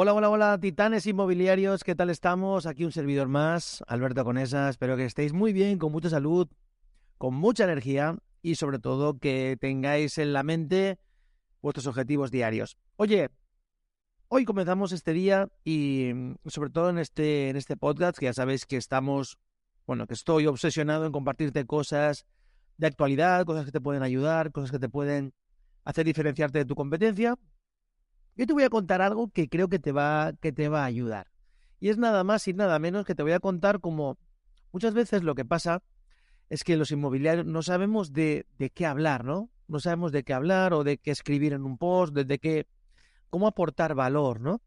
Hola, 0.00 0.14
hola, 0.14 0.30
hola, 0.30 0.60
titanes 0.60 1.08
inmobiliarios, 1.08 1.82
¿qué 1.82 1.96
tal 1.96 2.08
estamos? 2.08 2.66
Aquí 2.66 2.84
un 2.84 2.92
servidor 2.92 3.26
más, 3.26 3.82
Alberto 3.88 4.24
Conesa, 4.24 4.68
espero 4.68 4.96
que 4.96 5.04
estéis 5.04 5.32
muy 5.32 5.52
bien, 5.52 5.76
con 5.76 5.90
mucha 5.90 6.08
salud, 6.08 6.46
con 7.16 7.34
mucha 7.34 7.64
energía 7.64 8.16
y 8.40 8.54
sobre 8.54 8.78
todo 8.78 9.18
que 9.18 9.56
tengáis 9.60 10.18
en 10.18 10.32
la 10.32 10.44
mente 10.44 11.00
vuestros 11.62 11.88
objetivos 11.88 12.30
diarios. 12.30 12.78
Oye, 12.94 13.30
hoy 14.28 14.44
comenzamos 14.44 14.92
este 14.92 15.12
día 15.12 15.48
y 15.64 16.12
mm, 16.14 16.34
sobre 16.46 16.70
todo 16.70 16.90
en 16.90 16.98
este, 16.98 17.48
en 17.48 17.56
este 17.56 17.76
podcast, 17.76 18.18
que 18.18 18.26
ya 18.26 18.32
sabéis 18.32 18.66
que 18.66 18.76
estamos, 18.76 19.36
bueno, 19.84 20.06
que 20.06 20.14
estoy 20.14 20.46
obsesionado 20.46 21.06
en 21.06 21.10
compartirte 21.10 21.66
cosas 21.66 22.24
de 22.76 22.86
actualidad, 22.86 23.44
cosas 23.46 23.64
que 23.64 23.72
te 23.72 23.80
pueden 23.80 24.04
ayudar, 24.04 24.52
cosas 24.52 24.70
que 24.70 24.78
te 24.78 24.88
pueden 24.88 25.34
hacer 25.82 26.06
diferenciarte 26.06 26.58
de 26.58 26.66
tu 26.66 26.76
competencia. 26.76 27.36
Yo 28.38 28.46
te 28.46 28.52
voy 28.52 28.62
a 28.62 28.70
contar 28.70 29.02
algo 29.02 29.32
que 29.32 29.48
creo 29.48 29.68
que 29.68 29.80
te 29.80 29.90
va, 29.90 30.32
que 30.40 30.52
te 30.52 30.68
va 30.68 30.82
a 30.82 30.84
ayudar. 30.84 31.26
Y 31.80 31.88
es 31.88 31.98
nada 31.98 32.22
más 32.22 32.46
y 32.46 32.54
nada 32.54 32.78
menos 32.78 33.04
que 33.04 33.16
te 33.16 33.24
voy 33.24 33.32
a 33.32 33.40
contar 33.40 33.80
como 33.80 34.16
muchas 34.72 34.94
veces 34.94 35.24
lo 35.24 35.34
que 35.34 35.44
pasa 35.44 35.82
es 36.48 36.62
que 36.62 36.76
los 36.76 36.92
inmobiliarios 36.92 37.46
no 37.46 37.62
sabemos 37.62 38.12
de, 38.12 38.46
de 38.56 38.70
qué 38.70 38.86
hablar, 38.86 39.24
¿no? 39.24 39.50
No 39.66 39.80
sabemos 39.80 40.12
de 40.12 40.22
qué 40.22 40.34
hablar 40.34 40.72
o 40.72 40.84
de 40.84 40.98
qué 40.98 41.10
escribir 41.10 41.52
en 41.52 41.64
un 41.64 41.78
post, 41.78 42.14
de, 42.14 42.38
qué, 42.38 42.68
cómo 43.28 43.48
aportar 43.48 43.96
valor, 43.96 44.40
¿no? 44.40 44.62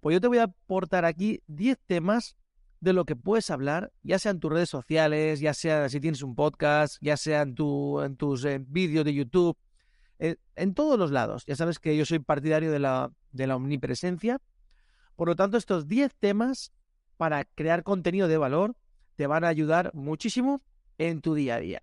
Pues 0.00 0.12
yo 0.12 0.20
te 0.20 0.28
voy 0.28 0.38
a 0.38 0.44
aportar 0.44 1.06
aquí 1.06 1.40
10 1.46 1.78
temas 1.86 2.36
de 2.80 2.92
lo 2.92 3.06
que 3.06 3.16
puedes 3.16 3.48
hablar, 3.48 3.90
ya 4.02 4.18
sea 4.18 4.32
en 4.32 4.40
tus 4.40 4.52
redes 4.52 4.68
sociales, 4.68 5.40
ya 5.40 5.54
sea 5.54 5.88
si 5.88 5.98
tienes 5.98 6.22
un 6.22 6.34
podcast, 6.34 6.98
ya 7.00 7.16
sea 7.16 7.40
en, 7.40 7.54
tu, 7.54 8.02
en 8.02 8.16
tus 8.16 8.46
vídeos 8.68 9.06
de 9.06 9.14
YouTube, 9.14 9.56
eh, 10.24 10.36
en 10.56 10.72
todos 10.72 10.98
los 10.98 11.10
lados. 11.10 11.44
Ya 11.44 11.54
sabes 11.54 11.78
que 11.78 11.94
yo 11.98 12.06
soy 12.06 12.18
partidario 12.18 12.72
de 12.72 12.78
la, 12.78 13.12
de 13.32 13.46
la 13.46 13.56
omnipresencia. 13.56 14.40
Por 15.16 15.28
lo 15.28 15.36
tanto, 15.36 15.58
estos 15.58 15.86
10 15.86 16.14
temas 16.14 16.72
para 17.18 17.44
crear 17.44 17.82
contenido 17.82 18.26
de 18.26 18.38
valor 18.38 18.74
te 19.16 19.26
van 19.26 19.44
a 19.44 19.48
ayudar 19.48 19.90
muchísimo 19.92 20.62
en 20.96 21.20
tu 21.20 21.34
día 21.34 21.56
a 21.56 21.60
día. 21.60 21.82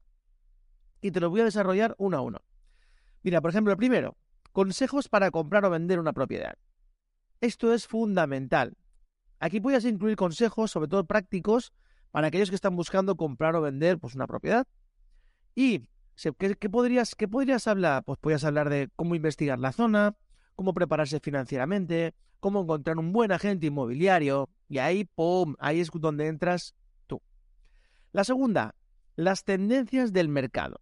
Y 1.01 1.11
te 1.11 1.19
los 1.19 1.29
voy 1.29 1.41
a 1.41 1.45
desarrollar 1.45 1.93
uno 1.99 2.17
a 2.17 2.21
uno. 2.21 2.41
Mira, 3.21 3.41
por 3.41 3.51
ejemplo, 3.51 3.73
el 3.73 3.77
primero, 3.77 4.17
consejos 4.51 5.07
para 5.07 5.29
comprar 5.29 5.63
o 5.65 5.69
vender 5.69 5.99
una 5.99 6.11
propiedad. 6.11 6.57
Esto 7.41 7.75
es 7.75 7.85
fundamental. 7.85 8.75
Aquí 9.39 9.61
puedes 9.61 9.85
incluir 9.85 10.15
consejos, 10.15 10.71
sobre 10.71 10.87
todo 10.87 11.05
prácticos, 11.05 11.73
para 12.09 12.27
aquellos 12.27 12.49
que 12.49 12.55
están 12.55 12.75
buscando 12.75 13.15
comprar 13.15 13.55
o 13.55 13.61
vender 13.61 13.99
pues, 13.99 14.15
una 14.15 14.25
propiedad. 14.25 14.65
Y 15.53 15.87
¿qué, 16.37 16.69
podrías, 16.69 17.15
¿qué 17.15 17.27
podrías 17.27 17.67
hablar? 17.67 18.03
Pues 18.03 18.19
podrías 18.19 18.43
hablar 18.43 18.69
de 18.69 18.89
cómo 18.95 19.15
investigar 19.15 19.59
la 19.59 19.71
zona, 19.71 20.15
cómo 20.55 20.73
prepararse 20.73 21.19
financieramente, 21.19 22.13
cómo 22.39 22.61
encontrar 22.61 22.97
un 22.97 23.11
buen 23.11 23.31
agente 23.31 23.67
inmobiliario. 23.67 24.49
Y 24.69 24.77
ahí, 24.77 25.05
¡pum!, 25.05 25.55
ahí 25.59 25.79
es 25.79 25.89
donde 25.91 26.27
entras 26.27 26.75
tú. 27.07 27.21
La 28.11 28.23
segunda, 28.23 28.75
las 29.15 29.43
tendencias 29.43 30.13
del 30.13 30.29
mercado. 30.29 30.81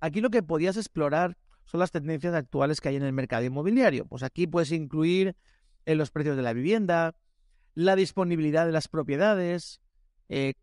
Aquí 0.00 0.20
lo 0.20 0.30
que 0.30 0.42
podías 0.42 0.76
explorar 0.76 1.36
son 1.64 1.80
las 1.80 1.90
tendencias 1.90 2.34
actuales 2.34 2.80
que 2.80 2.88
hay 2.88 2.96
en 2.96 3.04
el 3.04 3.12
mercado 3.12 3.44
inmobiliario. 3.44 4.04
Pues 4.06 4.22
aquí 4.22 4.46
puedes 4.46 4.72
incluir 4.72 5.36
en 5.86 5.98
los 5.98 6.10
precios 6.10 6.36
de 6.36 6.42
la 6.42 6.52
vivienda, 6.52 7.14
la 7.74 7.96
disponibilidad 7.96 8.66
de 8.66 8.72
las 8.72 8.88
propiedades, 8.88 9.80
eh, 10.28 10.54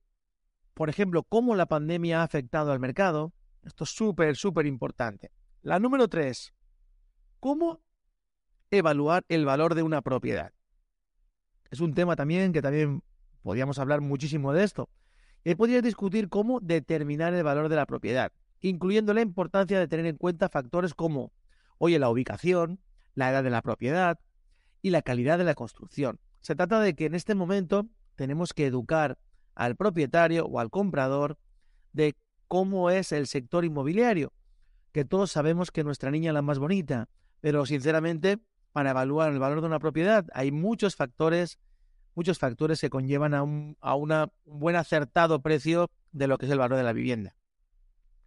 por 0.74 0.90
ejemplo, 0.90 1.24
cómo 1.24 1.56
la 1.56 1.66
pandemia 1.66 2.22
ha 2.22 2.24
afectado 2.24 2.72
al 2.72 2.80
mercado. 2.80 3.34
Esto 3.64 3.84
es 3.84 3.90
súper, 3.92 4.36
súper 4.36 4.66
importante. 4.66 5.32
La 5.62 5.80
número 5.80 6.08
tres, 6.08 6.54
cómo 7.40 7.82
evaluar 8.72 9.24
el 9.28 9.46
valor 9.46 9.76
de 9.76 9.84
una 9.84 10.02
propiedad. 10.02 10.54
Es 11.70 11.80
un 11.80 11.94
tema 11.94 12.16
también 12.16 12.54
que 12.54 12.62
también 12.62 13.04
podríamos 13.44 13.80
hablar 13.80 14.02
muchísimo 14.02 14.54
de 14.54 14.64
esto. 14.64 14.90
Y 15.44 15.56
podrías 15.56 15.84
discutir 15.84 16.30
cómo 16.30 16.60
determinar 16.60 17.34
el 17.34 17.44
valor 17.44 17.70
de 17.70 17.76
la 17.76 17.86
propiedad, 17.86 18.32
incluyendo 18.60 19.14
la 19.14 19.22
importancia 19.22 19.80
de 19.80 19.88
tener 19.88 20.06
en 20.06 20.18
cuenta 20.18 20.50
factores 20.50 20.94
como, 20.94 21.32
oye, 21.78 21.98
la 21.98 22.10
ubicación, 22.10 22.80
la 23.16 23.32
edad 23.32 23.44
de 23.44 23.50
la 23.50 23.62
propiedad 23.62 24.20
y 24.82 24.92
la 24.92 25.02
calidad 25.02 25.38
de 25.38 25.44
la 25.44 25.56
construcción. 25.56 26.20
Se 26.42 26.56
trata 26.56 26.80
de 26.80 26.96
que 26.96 27.06
en 27.06 27.16
este 27.16 27.36
momento 27.36 27.88
tenemos 28.16 28.54
que 28.54 28.68
educar 28.68 29.18
al 29.56 29.76
propietario 29.76 30.46
o 30.46 30.60
al 30.60 30.70
comprador 30.70 31.38
de 31.94 32.16
cómo 32.52 32.90
es 32.90 33.14
el 33.14 33.28
sector 33.28 33.64
inmobiliario, 33.64 34.34
que 34.92 35.06
todos 35.06 35.32
sabemos 35.32 35.72
que 35.72 35.86
nuestra 35.86 36.12
niña 36.12 36.32
es 36.32 36.34
la 36.34 36.42
más 36.42 36.60
bonita, 36.60 37.08
pero 37.40 37.66
sinceramente, 37.66 38.40
para 38.74 38.90
evaluar 38.90 39.32
el 39.32 39.40
valor 39.40 39.62
de 39.62 39.68
una 39.68 39.80
propiedad 39.80 40.26
hay 40.34 40.52
muchos 40.52 40.98
factores 40.98 41.60
muchos 42.14 42.40
factores 42.40 42.82
que 42.82 42.90
conllevan 42.90 43.34
a 43.34 43.44
un, 43.44 43.78
buen 44.44 44.76
acertado 44.76 45.42
precio 45.42 45.90
de 46.12 46.28
lo 46.28 46.38
que 46.38 46.46
es 46.46 46.52
el 46.52 46.60
valor 46.60 46.78
de 46.78 46.84
la 46.84 46.92
vivienda. 46.92 47.38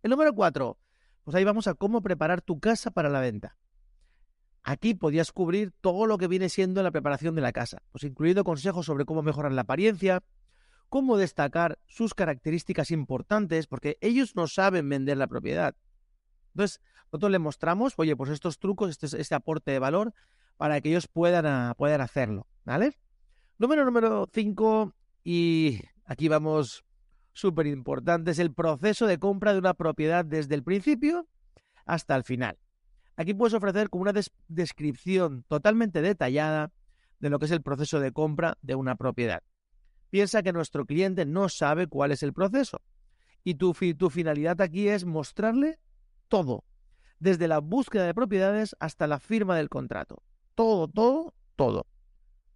El 0.03 0.11
número 0.11 0.35
cuatro, 0.35 0.79
pues 1.23 1.35
ahí 1.35 1.45
vamos 1.45 1.67
a 1.67 1.75
cómo 1.75 2.01
preparar 2.01 2.41
tu 2.41 2.61
casa 2.61 2.93
para 2.93 3.11
la 3.11 3.21
venta. 3.21 3.59
Aquí 4.63 4.95
podías 4.95 5.33
cubrir 5.33 5.75
todo 5.83 6.07
lo 6.07 6.17
que 6.17 6.29
viene 6.29 6.49
siendo 6.49 6.83
la 6.83 6.93
preparación 6.93 7.35
de 7.35 7.43
la 7.43 7.53
casa, 7.53 7.83
pues 7.93 8.05
incluyendo 8.05 8.43
consejos 8.43 8.87
sobre 8.87 9.05
cómo 9.05 9.23
mejorar 9.23 9.53
la 9.53 9.61
apariencia, 9.61 10.23
cómo 10.89 11.17
destacar 11.17 11.79
sus 11.87 12.15
características 12.15 12.91
importantes, 12.91 13.67
porque 13.67 13.99
ellos 14.01 14.37
no 14.37 14.47
saben 14.47 14.89
vender 14.89 15.17
la 15.17 15.27
propiedad. 15.27 15.75
Entonces, 16.55 16.81
nosotros 17.07 17.33
les 17.33 17.41
mostramos, 17.41 17.95
oye, 17.97 18.17
pues 18.17 18.31
estos 18.31 18.59
trucos, 18.59 18.91
este, 18.91 19.21
este 19.21 19.35
aporte 19.35 19.71
de 19.71 19.79
valor, 19.79 20.15
para 20.57 20.81
que 20.81 20.91
ellos 20.91 21.09
puedan, 21.09 21.75
puedan 21.75 22.01
hacerlo, 22.01 22.47
¿vale? 22.65 22.97
Número 23.59 23.85
número 23.85 24.29
5, 24.33 24.95
y 25.25 25.81
aquí 26.05 26.29
vamos 26.29 26.85
súper 27.33 27.67
importante, 27.67 28.31
es 28.31 28.39
el 28.39 28.53
proceso 28.53 29.07
de 29.07 29.19
compra 29.19 29.53
de 29.53 29.59
una 29.59 29.75
propiedad 29.75 30.25
desde 30.25 30.55
el 30.55 30.63
principio 30.63 31.29
hasta 31.87 32.15
el 32.17 32.25
final. 32.25 32.59
Aquí 33.17 33.35
puedes 33.35 33.55
ofrecer 33.55 33.91
como 33.91 34.03
una 34.03 34.13
descripción 34.49 35.45
totalmente 35.49 36.03
detallada 36.03 36.73
de 37.21 37.31
lo 37.31 37.39
que 37.39 37.47
es 37.47 37.51
el 37.53 37.63
proceso 37.63 38.01
de 38.01 38.13
compra 38.13 38.59
de 38.63 38.75
una 38.75 38.97
propiedad. 38.97 39.43
Piensa 40.15 40.45
que 40.45 40.53
nuestro 40.53 40.87
cliente 40.87 41.27
no 41.27 41.49
sabe 41.49 41.89
cuál 41.89 42.13
es 42.13 42.23
el 42.23 42.33
proceso 42.33 42.81
y 43.43 43.57
tu, 43.57 43.75
tu 43.99 44.11
finalidad 44.11 44.61
aquí 44.61 44.87
es 44.87 45.05
mostrarle 45.05 45.81
todo, 46.29 46.63
desde 47.19 47.49
la 47.49 47.59
búsqueda 47.59 48.07
de 48.07 48.15
propiedades 48.15 48.77
hasta 48.79 49.09
la 49.09 49.19
firma 49.19 49.57
del 49.57 49.69
contrato. 49.69 50.23
Todo, 50.55 50.87
todo, 50.87 51.35
todo. 51.57 51.89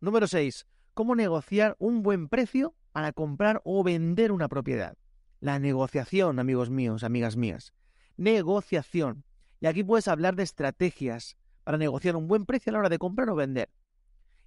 Número 0.00 0.28
6 0.28 0.68
cómo 0.94 1.16
negociar 1.16 1.74
un 1.80 2.04
buen 2.04 2.28
precio 2.28 2.76
para 2.92 3.10
comprar 3.12 3.60
o 3.64 3.82
vender 3.82 4.30
una 4.30 4.46
propiedad. 4.46 4.96
La 5.40 5.58
negociación, 5.58 6.38
amigos 6.38 6.70
míos, 6.70 7.02
amigas 7.02 7.36
mías. 7.36 7.74
Negociación. 8.16 9.24
Y 9.58 9.66
aquí 9.66 9.82
puedes 9.82 10.06
hablar 10.06 10.36
de 10.36 10.44
estrategias 10.44 11.36
para 11.64 11.76
negociar 11.76 12.14
un 12.14 12.28
buen 12.28 12.46
precio 12.46 12.70
a 12.70 12.74
la 12.74 12.78
hora 12.78 12.88
de 12.88 12.98
comprar 12.98 13.28
o 13.30 13.34
vender. 13.34 13.68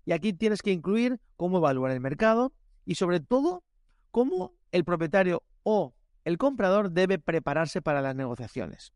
Y 0.06 0.14
aquí 0.14 0.32
tienes 0.32 0.62
que 0.62 0.72
incluir 0.72 1.20
cómo 1.36 1.58
evaluar 1.58 1.92
el 1.92 2.00
mercado 2.00 2.54
y 2.86 2.96
sobre 2.96 3.20
todo 3.20 3.64
cómo 4.12 4.54
el 4.72 4.84
propietario 4.84 5.44
o 5.64 5.94
el 6.24 6.38
comprador 6.38 6.92
debe 6.92 7.20
prepararse 7.20 7.82
para 7.82 8.02
las 8.02 8.16
negociaciones. 8.16 8.94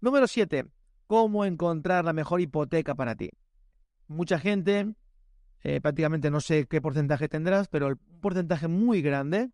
Número 0.00 0.26
7. 0.26 0.66
Cómo 1.06 1.44
encontrar 1.44 2.04
la 2.04 2.12
mejor 2.12 2.40
hipoteca 2.40 2.94
para 2.94 3.14
ti. 3.14 3.30
Mucha 4.08 4.38
gente 4.38 4.94
eh, 5.64 5.80
prácticamente 5.80 6.30
no 6.30 6.40
sé 6.40 6.66
qué 6.66 6.80
porcentaje 6.80 7.28
tendrás, 7.28 7.68
pero 7.68 7.88
el 7.88 7.96
porcentaje 7.96 8.66
muy 8.66 9.00
grande 9.00 9.50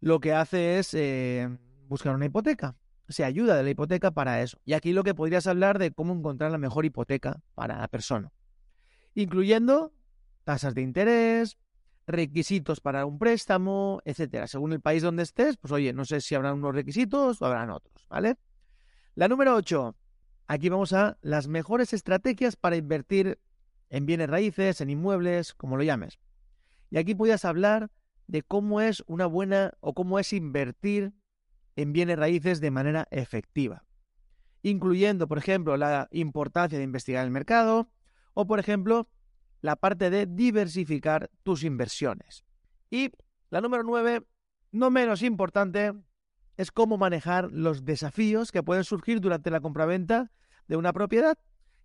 lo 0.00 0.20
que 0.20 0.32
hace 0.32 0.78
es 0.78 0.94
eh, 0.94 1.48
buscar 1.88 2.14
una 2.14 2.26
hipoteca. 2.26 2.76
Se 3.08 3.24
ayuda 3.24 3.56
de 3.56 3.64
la 3.64 3.70
hipoteca 3.70 4.12
para 4.12 4.40
eso. 4.40 4.58
Y 4.64 4.74
aquí 4.74 4.92
lo 4.92 5.02
que 5.02 5.14
podrías 5.14 5.46
hablar 5.48 5.78
de 5.78 5.90
cómo 5.90 6.14
encontrar 6.14 6.52
la 6.52 6.58
mejor 6.58 6.84
hipoteca 6.84 7.40
para 7.54 7.78
la 7.78 7.88
persona, 7.88 8.30
incluyendo 9.14 9.92
tasas 10.44 10.74
de 10.74 10.82
interés, 10.82 11.58
requisitos 12.06 12.80
para 12.80 13.06
un 13.06 13.18
préstamo, 13.18 14.00
etcétera. 14.04 14.46
Según 14.46 14.72
el 14.72 14.80
país 14.80 15.02
donde 15.02 15.22
estés, 15.22 15.56
pues 15.56 15.72
oye, 15.72 15.92
no 15.92 16.04
sé 16.04 16.20
si 16.20 16.34
habrán 16.34 16.54
unos 16.54 16.74
requisitos 16.74 17.40
o 17.40 17.46
habrán 17.46 17.70
otros, 17.70 18.06
¿vale? 18.08 18.36
La 19.14 19.28
número 19.28 19.54
8. 19.54 19.96
Aquí 20.46 20.68
vamos 20.68 20.92
a 20.92 21.18
las 21.20 21.46
mejores 21.46 21.92
estrategias 21.92 22.56
para 22.56 22.76
invertir 22.76 23.38
en 23.88 24.06
bienes 24.06 24.30
raíces, 24.30 24.80
en 24.80 24.90
inmuebles, 24.90 25.54
como 25.54 25.76
lo 25.76 25.82
llames. 25.82 26.18
Y 26.90 26.98
aquí 26.98 27.14
puedes 27.14 27.44
hablar 27.44 27.90
de 28.26 28.42
cómo 28.42 28.80
es 28.80 29.02
una 29.06 29.26
buena 29.26 29.74
o 29.80 29.94
cómo 29.94 30.18
es 30.18 30.32
invertir 30.32 31.12
en 31.76 31.92
bienes 31.92 32.18
raíces 32.18 32.60
de 32.60 32.70
manera 32.70 33.08
efectiva, 33.10 33.84
incluyendo, 34.62 35.28
por 35.28 35.38
ejemplo, 35.38 35.76
la 35.76 36.08
importancia 36.10 36.78
de 36.78 36.84
investigar 36.84 37.24
el 37.24 37.30
mercado 37.30 37.90
o, 38.34 38.46
por 38.46 38.58
ejemplo, 38.58 39.08
la 39.60 39.76
parte 39.76 40.10
de 40.10 40.26
diversificar 40.26 41.30
tus 41.42 41.64
inversiones. 41.64 42.44
Y 42.90 43.10
la 43.50 43.60
número 43.60 43.82
nueve, 43.82 44.22
no 44.72 44.90
menos 44.90 45.22
importante, 45.22 45.92
es 46.56 46.70
cómo 46.70 46.98
manejar 46.98 47.50
los 47.52 47.84
desafíos 47.84 48.52
que 48.52 48.62
pueden 48.62 48.84
surgir 48.84 49.20
durante 49.20 49.50
la 49.50 49.60
compraventa 49.60 50.30
de 50.68 50.76
una 50.76 50.92
propiedad 50.92 51.38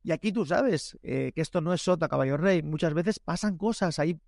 Y 0.03 0.11
aquí 0.11 0.31
tú 0.31 0.45
sabes 0.45 0.97
eh, 1.01 1.31
que 1.33 1.41
esto 1.41 1.61
no 1.61 1.73
es 1.73 1.81
sota, 1.81 2.07
caballo 2.07 2.37
rey. 2.37 2.61
Muchas 2.61 2.93
veces 2.93 3.19
pasan 3.19 3.57
cosas, 3.57 3.97
hay, 3.97 4.19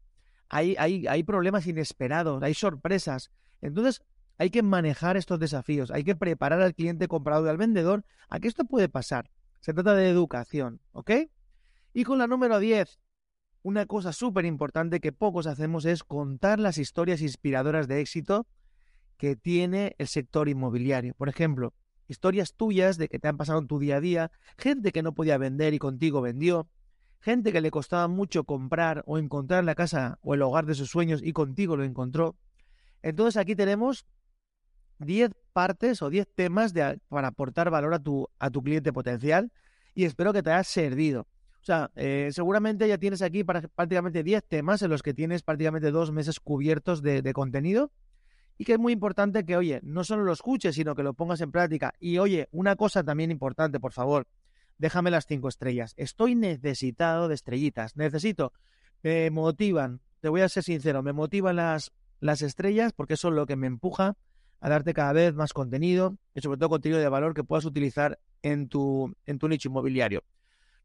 hay, 0.49 0.75
hay, 0.79 1.05
hay 1.05 1.23
problemas 1.23 1.67
inesperados, 1.67 2.41
hay 2.41 2.53
sorpresas. 2.53 3.29
Entonces, 3.61 4.01
hay 4.37 4.49
que 4.49 4.63
manejar 4.63 5.17
estos 5.17 5.39
desafíos, 5.39 5.91
hay 5.91 6.03
que 6.03 6.15
preparar 6.15 6.61
al 6.61 6.73
cliente 6.75 7.07
comprador 7.07 7.47
y 7.47 7.49
al 7.49 7.57
vendedor 7.57 8.05
a 8.29 8.39
que 8.39 8.47
esto 8.47 8.65
puede 8.65 8.89
pasar. 8.89 9.29
Se 9.59 9.73
trata 9.73 9.95
de 9.95 10.09
educación, 10.09 10.79
¿ok? 10.93 11.11
Y 11.93 12.03
con 12.03 12.19
la 12.19 12.27
número 12.27 12.59
10, 12.59 12.99
una 13.63 13.85
cosa 13.85 14.13
súper 14.13 14.45
importante 14.45 14.99
que 14.99 15.11
pocos 15.11 15.47
hacemos 15.47 15.85
es 15.85 16.03
contar 16.03 16.59
las 16.59 16.77
historias 16.77 17.21
inspiradoras 17.21 17.87
de 17.87 18.01
éxito 18.01 18.47
que 19.17 19.35
tiene 19.35 19.95
el 19.97 20.07
sector 20.07 20.47
inmobiliario. 20.47 21.13
Por 21.15 21.29
ejemplo, 21.29 21.73
historias 22.07 22.53
tuyas 22.53 22.97
de 22.97 23.07
que 23.07 23.19
te 23.19 23.27
han 23.27 23.37
pasado 23.37 23.59
en 23.59 23.67
tu 23.67 23.79
día 23.79 23.97
a 23.97 24.01
día, 24.01 24.31
gente 24.57 24.91
que 24.91 25.03
no 25.03 25.13
podía 25.13 25.37
vender 25.37 25.73
y 25.73 25.79
contigo 25.79 26.21
vendió, 26.21 26.69
gente 27.19 27.51
que 27.51 27.61
le 27.61 27.71
costaba 27.71 28.07
mucho 28.07 28.43
comprar 28.43 29.03
o 29.05 29.17
encontrar 29.17 29.63
la 29.63 29.75
casa 29.75 30.19
o 30.21 30.33
el 30.33 30.41
hogar 30.41 30.65
de 30.65 30.75
sus 30.75 30.89
sueños 30.89 31.21
y 31.23 31.33
contigo 31.33 31.75
lo 31.75 31.83
encontró. 31.83 32.35
Entonces 33.01 33.37
aquí 33.37 33.55
tenemos 33.55 34.05
10 34.99 35.31
partes 35.53 36.01
o 36.01 36.09
10 36.09 36.27
temas 36.33 36.73
para 37.09 37.27
aportar 37.27 37.69
valor 37.69 37.93
a 37.93 37.99
tu, 37.99 38.27
a 38.39 38.49
tu 38.49 38.63
cliente 38.63 38.93
potencial 38.93 39.51
y 39.93 40.05
espero 40.05 40.33
que 40.33 40.43
te 40.43 40.51
haya 40.51 40.63
servido. 40.63 41.27
O 41.67 41.69
sea, 41.69 41.91
eh, 41.97 42.29
seguramente 42.31 42.87
ya 42.87 42.97
tienes 42.97 43.21
aquí 43.21 43.43
prácticamente 43.43 44.23
10 44.23 44.41
temas 44.45 44.81
en 44.83 44.89
los 44.89 45.03
que 45.03 45.13
tienes 45.13 45.43
prácticamente 45.43 45.91
dos 45.91 46.13
meses 46.13 46.39
cubiertos 46.39 47.01
de, 47.01 47.21
de 47.21 47.33
contenido 47.33 47.91
y 48.57 48.63
que 48.63 48.71
es 48.71 48.79
muy 48.79 48.93
importante 48.93 49.43
que, 49.43 49.57
oye, 49.57 49.81
no 49.83 50.05
solo 50.05 50.23
lo 50.23 50.31
escuches, 50.31 50.75
sino 50.75 50.95
que 50.95 51.03
lo 51.03 51.13
pongas 51.13 51.41
en 51.41 51.51
práctica. 51.51 51.93
Y 51.99 52.19
oye, 52.19 52.47
una 52.53 52.77
cosa 52.77 53.03
también 53.03 53.31
importante, 53.31 53.81
por 53.81 53.91
favor, 53.91 54.27
déjame 54.77 55.11
las 55.11 55.25
cinco 55.25 55.49
estrellas. 55.49 55.93
Estoy 55.97 56.35
necesitado 56.35 57.27
de 57.27 57.35
estrellitas, 57.35 57.97
necesito, 57.97 58.53
me 59.03 59.29
motivan, 59.29 59.99
te 60.21 60.29
voy 60.29 60.39
a 60.39 60.47
ser 60.47 60.63
sincero, 60.63 61.03
me 61.03 61.11
motivan 61.11 61.57
las, 61.57 61.91
las 62.21 62.43
estrellas 62.43 62.93
porque 62.93 63.15
eso 63.15 63.27
es 63.27 63.33
lo 63.33 63.45
que 63.45 63.57
me 63.57 63.67
empuja 63.67 64.15
a 64.61 64.69
darte 64.69 64.93
cada 64.93 65.11
vez 65.11 65.33
más 65.33 65.51
contenido 65.51 66.15
y 66.33 66.39
sobre 66.39 66.59
todo 66.59 66.69
contenido 66.69 67.01
de 67.01 67.09
valor 67.09 67.33
que 67.33 67.43
puedas 67.43 67.65
utilizar 67.65 68.19
en 68.41 68.69
tu, 68.69 69.13
en 69.25 69.37
tu 69.37 69.49
nicho 69.49 69.67
inmobiliario. 69.67 70.23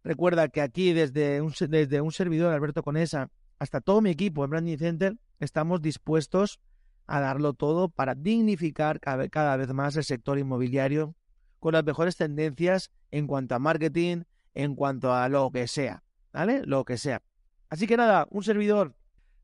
Recuerda 0.04 0.48
que 0.48 0.60
aquí 0.60 0.92
desde 0.92 1.40
un, 1.40 1.52
desde 1.68 2.00
un 2.00 2.12
servidor, 2.12 2.52
Alberto 2.52 2.82
Conesa, 2.82 3.30
hasta 3.58 3.80
todo 3.80 4.00
mi 4.00 4.10
equipo 4.10 4.44
en 4.44 4.50
Branding 4.50 4.78
Center, 4.78 5.16
estamos 5.38 5.80
dispuestos 5.80 6.60
a 7.06 7.20
darlo 7.20 7.52
todo 7.54 7.88
para 7.88 8.14
dignificar 8.14 8.98
cada, 9.00 9.56
vez 9.56 9.72
más 9.72 9.96
el 9.96 10.04
sector 10.04 10.38
inmobiliario 10.38 11.14
con 11.60 11.74
las 11.74 11.84
mejores 11.84 12.16
tendencias 12.16 12.90
en 13.10 13.26
cuanto 13.26 13.54
a 13.54 13.58
marketing, 13.58 14.22
en 14.54 14.74
cuanto 14.74 15.14
a 15.14 15.28
lo 15.28 15.50
que 15.50 15.68
sea, 15.68 16.02
¿vale? 16.32 16.62
Lo 16.64 16.84
que 16.84 16.98
sea. 16.98 17.22
Así 17.68 17.86
que 17.86 17.96
nada, 17.96 18.26
un 18.30 18.42
servidor, 18.42 18.96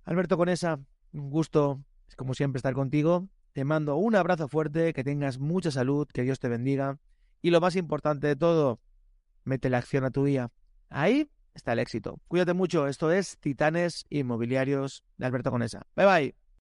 Alberto 0.04 0.36
Conesa, 0.36 0.80
un 1.12 1.30
gusto, 1.30 1.84
como 2.16 2.34
siempre, 2.34 2.58
estar 2.58 2.74
contigo. 2.74 3.28
Te 3.52 3.64
mando 3.64 3.96
un 3.96 4.16
abrazo 4.16 4.48
fuerte, 4.48 4.92
que 4.92 5.04
tengas 5.04 5.38
mucha 5.38 5.70
salud, 5.70 6.08
que 6.12 6.22
Dios 6.22 6.40
te 6.40 6.48
bendiga. 6.48 6.98
Y 7.40 7.50
lo 7.50 7.60
más 7.60 7.76
importante 7.76 8.26
de 8.26 8.36
todo, 8.36 8.80
mete 9.48 9.70
la 9.70 9.78
acción 9.78 10.04
a 10.04 10.10
tu 10.10 10.24
día. 10.24 10.50
Ahí 10.90 11.30
está 11.54 11.72
el 11.72 11.80
éxito. 11.80 12.20
Cuídate 12.28 12.54
mucho. 12.54 12.86
Esto 12.86 13.10
es 13.10 13.38
Titanes 13.38 14.06
Inmobiliarios 14.10 15.04
de 15.16 15.26
Alberto 15.26 15.50
Conesa. 15.50 15.86
Bye 15.96 16.06
bye. 16.06 16.47